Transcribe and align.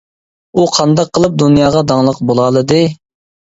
ئۇ 0.55 0.63
قانداق 0.77 1.11
قىلىپ 1.19 1.37
دۇنياغا 1.45 1.85
داڭلىق 1.93 2.25
بولالىدى؟! 2.33 2.83